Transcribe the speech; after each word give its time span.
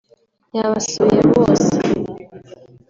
yabasuye 0.57 1.19
bose 1.31 1.73